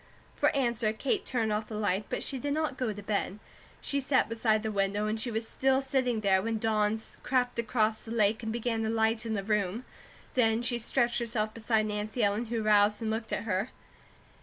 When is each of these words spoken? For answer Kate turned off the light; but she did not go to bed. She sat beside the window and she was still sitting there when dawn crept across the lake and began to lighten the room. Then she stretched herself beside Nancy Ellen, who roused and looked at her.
For 0.35 0.49
answer 0.55 0.93
Kate 0.93 1.27
turned 1.27 1.53
off 1.53 1.67
the 1.67 1.75
light; 1.77 2.05
but 2.09 2.23
she 2.23 2.39
did 2.39 2.55
not 2.55 2.75
go 2.75 2.91
to 2.91 3.03
bed. 3.03 3.37
She 3.81 3.99
sat 3.99 4.27
beside 4.29 4.63
the 4.63 4.71
window 4.71 5.05
and 5.05 5.19
she 5.19 5.29
was 5.29 5.47
still 5.47 5.79
sitting 5.79 6.21
there 6.21 6.41
when 6.41 6.57
dawn 6.57 6.97
crept 7.21 7.59
across 7.59 8.01
the 8.01 8.09
lake 8.09 8.41
and 8.41 8.51
began 8.51 8.81
to 8.81 8.89
lighten 8.89 9.35
the 9.35 9.43
room. 9.43 9.85
Then 10.33 10.63
she 10.63 10.79
stretched 10.79 11.19
herself 11.19 11.53
beside 11.53 11.85
Nancy 11.85 12.23
Ellen, 12.23 12.45
who 12.45 12.63
roused 12.63 12.99
and 13.03 13.11
looked 13.11 13.31
at 13.31 13.43
her. 13.43 13.69